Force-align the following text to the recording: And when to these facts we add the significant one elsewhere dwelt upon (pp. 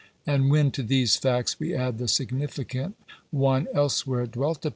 And 0.25 0.49
when 0.49 0.71
to 0.71 0.81
these 0.81 1.15
facts 1.15 1.59
we 1.59 1.75
add 1.75 1.99
the 1.99 2.07
significant 2.07 2.95
one 3.29 3.67
elsewhere 3.71 4.25
dwelt 4.25 4.65
upon 4.65 4.69
(pp. 4.69 4.69